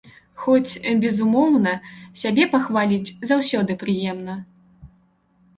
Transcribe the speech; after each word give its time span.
Хоць, 0.43 0.81
безумоўна, 1.03 1.73
сябе 2.21 2.43
пахваліць 2.53 3.15
заўсёды 3.33 3.71
прыемна. 3.85 4.39